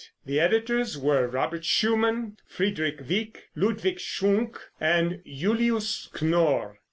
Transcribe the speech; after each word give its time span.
The 0.25 0.39
editors 0.39 0.97
were 0.97 1.27
Robert 1.27 1.63
Schumann, 1.63 2.37
Friedrich 2.47 3.01
Wieck, 3.07 3.49
Ludwig 3.55 3.99
Schunke 3.99 4.57
and 4.79 5.21
Julius 5.27 6.09
Knorr. 6.19 6.79